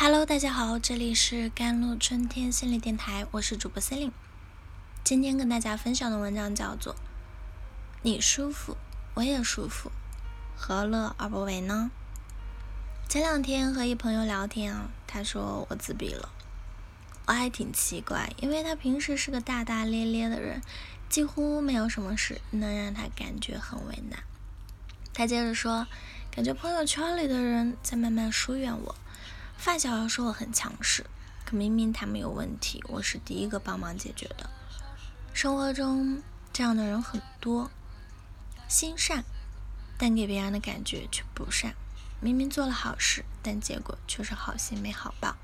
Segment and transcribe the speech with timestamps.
[0.00, 4.12] Hello，大家好，这里是甘露春天心理电台，我是主播 c e l i n
[5.02, 6.94] 今天跟大家分享的文章叫做
[8.02, 8.76] 《你舒服，
[9.14, 9.90] 我也舒服，
[10.56, 11.90] 何乐而不为呢？》
[13.12, 16.28] 前两天和一朋友聊天啊，他说我自闭了，
[17.26, 20.62] 我还挺奇怪，因为他平时是个大大咧咧的人，
[21.08, 24.22] 几乎没有什么事能让他感觉很为难。
[25.12, 25.88] 他接着说，
[26.30, 28.94] 感觉朋友圈里的人在慢慢疏远我。
[29.58, 31.04] 发小说我很强势，
[31.44, 34.48] 可明明他们有问题，我是第一个帮忙解决的。
[35.34, 36.22] 生活中
[36.52, 37.68] 这样的人很多，
[38.68, 39.24] 心善，
[39.98, 41.74] 但给别人的感觉却不善。
[42.20, 45.36] 明明做了好事，但结果却是好心没好报。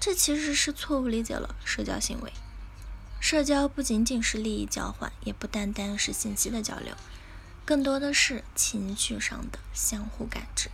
[0.00, 2.32] 这其实是错误理解了社交行为。
[3.20, 6.96] 社交不仅仅是利益交换，也不单单是信息的交流，
[7.66, 10.70] 更多的是情绪上的相互感知。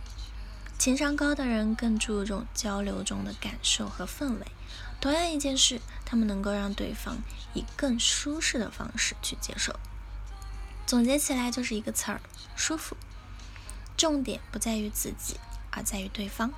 [0.83, 4.47] 情商高的人更注重交流中的感受和氛围。
[4.99, 7.19] 同样一件事，他们能够让对方
[7.53, 9.79] 以更舒适的方式去接受。
[10.85, 12.19] 总结起来就是一个词儿：
[12.57, 12.97] 舒服。
[13.95, 15.39] 重点不在于自己，
[15.71, 16.51] 而在于对方。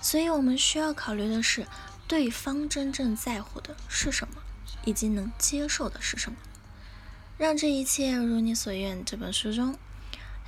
[0.00, 1.66] 所以我们需要考虑的是，
[2.08, 4.36] 对方真正在乎的是什么，
[4.86, 6.38] 以及能接受的是什么。
[7.36, 9.04] 让这一切如你所愿。
[9.04, 9.76] 这本书中，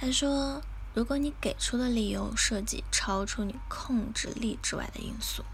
[0.01, 0.63] 他说。
[0.95, 5.45] 如果你给出的理由涉及超出你控制力之外的因素，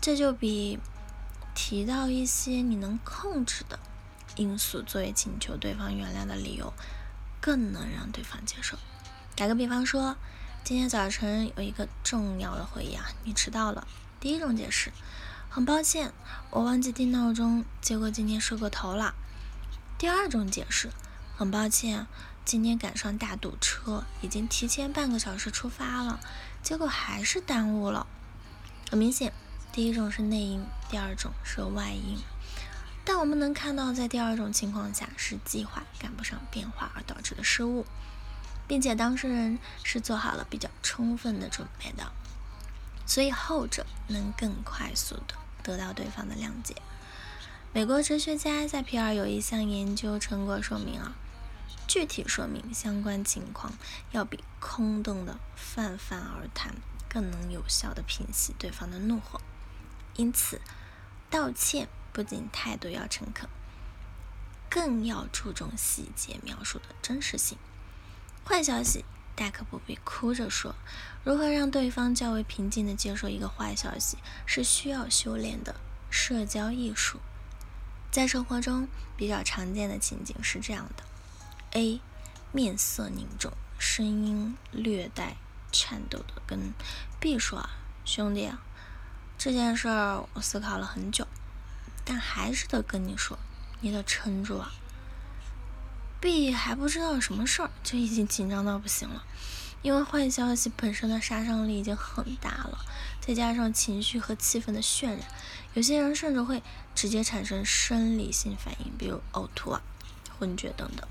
[0.00, 0.78] 这就比
[1.54, 3.78] 提到一些你能控制的
[4.36, 6.74] 因素作为请求对方原谅的理由
[7.40, 8.76] 更能让对方接受。
[9.34, 10.16] 打个比方说，
[10.62, 13.86] 今天早晨有一个重要的会议啊，你迟到了。
[14.20, 14.92] 第一种解释，
[15.48, 16.12] 很抱歉，
[16.50, 19.14] 我忘记定闹钟，结果今天睡过头了。
[19.96, 20.90] 第二种解释，
[21.36, 22.06] 很抱歉。
[22.46, 26.18] 今天赶上大堵车，已经提前半个小时出发了，
[26.62, 28.06] 结果还是耽误了。
[28.88, 29.34] 很明显，
[29.70, 32.18] 第一种是内因，第二种是外因。
[33.04, 37.84] 但我们能看到，在第二种情况下是计划赶不上变化而导致的失误，
[38.66, 42.12] 并且当事人是做好了比较充分的准备的，
[43.04, 46.76] 所以后者能更快速的得到对方的谅解。
[47.74, 51.14] 美国哲学家塞皮尔有一项研究成果说明啊。
[51.86, 53.72] 具体说明相关情况，
[54.10, 56.74] 要比空洞的泛泛而谈
[57.08, 59.40] 更能有效的平息对方的怒火。
[60.16, 60.60] 因此，
[61.30, 63.48] 道歉不仅态度要诚恳，
[64.68, 67.58] 更要注重细节描述的真实性。
[68.44, 69.04] 坏消息
[69.34, 70.74] 大可不必哭着说。
[71.24, 75.76] 如何让对方较为平静地接受一个坏消息，是需要修炼的
[76.10, 77.20] 社交艺术。
[78.10, 81.04] 在生活中比较常见的情景是这样的。
[81.72, 82.00] A
[82.52, 85.36] 面色凝重，声音略带
[85.70, 86.72] 颤抖的跟
[87.20, 87.68] B 说：“，
[88.04, 88.50] 兄弟，
[89.36, 91.26] 这件事儿我思考了很久，
[92.04, 93.38] 但还是得跟你说，
[93.80, 94.72] 你得撑住啊。
[96.18, 99.22] ”B 还不知道什么事儿，就已经紧张到不行了，
[99.82, 102.86] 因为坏消息本身的杀伤力已经很大了，
[103.20, 105.20] 再加上情绪和气氛的渲染，
[105.74, 106.62] 有些人甚至会
[106.94, 109.82] 直接产生生理性反应，比如呕吐啊、
[110.38, 111.06] 昏厥等等。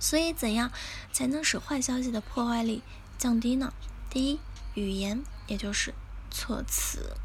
[0.00, 0.70] 所以，怎样
[1.12, 2.82] 才能使坏消息的破坏力
[3.18, 3.72] 降低呢？
[4.08, 4.40] 第一，
[4.74, 5.92] 语言，也就是
[6.30, 7.16] 措辞。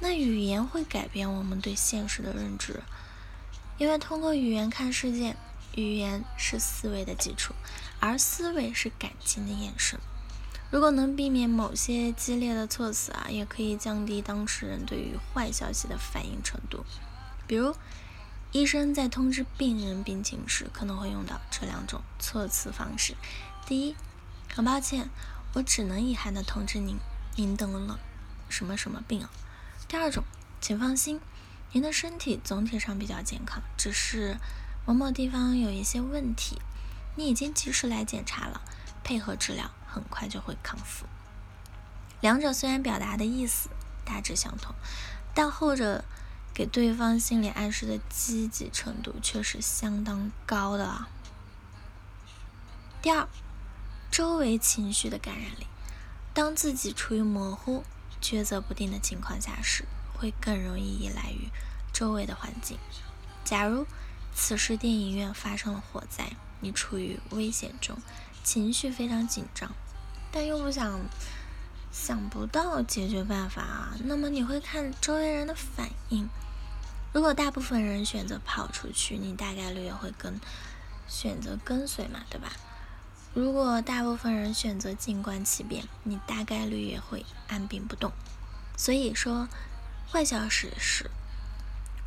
[0.00, 2.82] 那语言会改变我们对现实的认知，
[3.78, 5.34] 因为通过语言看世界，
[5.74, 7.54] 语言是思维的基础，
[8.00, 9.98] 而思维是感情的延伸。
[10.70, 16.84] 如果能避免某些激烈的措辞啊，也可以降低当事人对于坏消息的反应程度，
[17.46, 17.74] 比如。
[18.58, 23.14] 医生在通知病人病情时，可能会用到这两种措辞方式：
[23.66, 23.94] 第一，
[24.48, 25.10] 很抱歉，
[25.52, 26.96] 我只能遗憾地通知您，
[27.34, 27.98] 您得了
[28.48, 29.28] 什么什么病啊；
[29.86, 30.24] 第二种，
[30.58, 31.20] 请放心，
[31.72, 34.38] 您的身体总体上比较健康，只是
[34.86, 36.58] 某某地方有一些问题，
[37.16, 38.62] 你已经及时来检查了，
[39.04, 41.04] 配合治疗，很快就会康复。
[42.22, 43.68] 两者虽然表达的意思
[44.06, 44.74] 大致相同，
[45.34, 46.02] 但后者。
[46.56, 51.06] 给对方心理暗示的积极程度却是相当高的啊。
[53.02, 53.28] 第二，
[54.10, 55.66] 周围情绪的感染力，
[56.32, 57.84] 当自己处于模糊、
[58.22, 61.50] 抉择不定的情况下时，会更容易依赖于
[61.92, 62.78] 周围的环境。
[63.44, 63.86] 假如
[64.34, 67.98] 此时电影院发生了火灾，你处于危险中，
[68.42, 69.70] 情绪非常紧张，
[70.32, 71.00] 但又不想。
[71.98, 76.28] 想不到解决办法啊，那么你会看周围人的反应。
[77.12, 80.38] 如果大部分人选择跑出去，你大概率也会跟
[81.08, 82.52] 选择跟随嘛，对吧？
[83.32, 88.12] 如果大部分人选择静观其变，你大概率也会按兵不动。
[88.76, 89.48] 所以说，
[90.12, 91.10] 坏消息是，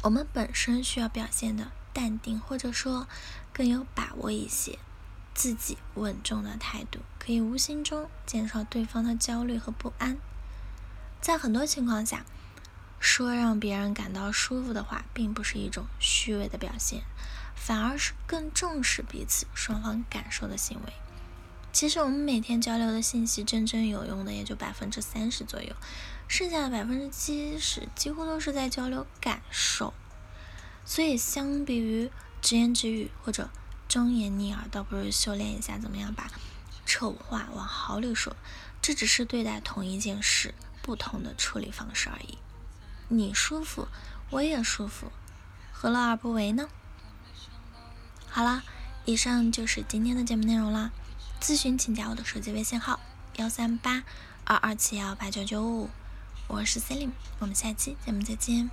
[0.04, 3.08] 我们本身需要表现的淡定，或者说
[3.52, 4.78] 更有把握一些，
[5.40, 10.18] 自己稳重的态度，可以无形中减少对方的焦虑和不安。
[11.22, 12.26] 在很多情况下，
[13.00, 17.04] 说让别人感到舒服的话，并不是一种虚伪的表现，
[17.56, 20.92] 反而是更重视彼此双方感受的行为。
[21.72, 25.74] 其实我们每天交流的信息，真正有用的也就百分之三十左右，
[26.28, 29.94] 剩下的百分之七十几乎都是在交流感受。
[30.84, 33.50] 所以，相比于直言直语或者
[33.90, 36.30] 忠言逆耳，倒不如修炼一下怎么样把
[36.86, 38.36] 丑话往好里说。
[38.82, 42.38] 这只是对待同一件事不同的处理方式而已。
[43.10, 43.88] 你舒服，
[44.30, 45.12] 我也舒服，
[45.74, 46.70] 何乐而不为呢？
[48.30, 48.64] 好了，
[49.06, 50.92] 以上就是今天的节目内容啦。
[51.42, 53.00] 咨询请加我的手机微信号：
[53.38, 54.04] 幺三八
[54.46, 55.90] 二二七幺八九九五，
[56.48, 58.70] 我是 Celine，我们下期节目再见。